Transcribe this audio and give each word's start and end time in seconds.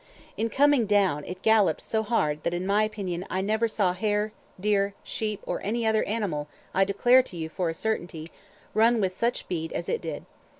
In 0.35 0.49
coming 0.49 0.87
down, 0.87 1.23
it 1.25 1.43
galloped 1.43 1.79
so 1.81 2.01
hard, 2.01 2.41
that, 2.41 2.55
in 2.55 2.65
my 2.65 2.83
opinion, 2.83 3.23
I 3.29 3.41
never 3.41 3.67
saw 3.67 3.93
hare, 3.93 4.31
deer, 4.59 4.95
sheep, 5.03 5.41
or 5.45 5.61
any 5.61 5.85
other 5.85 6.01
animal, 6.05 6.47
I 6.73 6.85
declare 6.85 7.21
to 7.21 7.37
you 7.37 7.49
for 7.49 7.69
a 7.69 7.75
certainty, 7.75 8.31
run 8.73 8.99
with 8.99 9.13
such 9.13 9.41
speed 9.41 9.71
as 9.73 9.87
it 9.87 10.01
did. 10.01 10.25